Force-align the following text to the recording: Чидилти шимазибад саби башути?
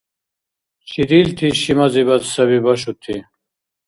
Чидилти 0.89 1.47
шимазибад 1.61 2.23
саби 2.33 2.59
башути? 2.65 3.15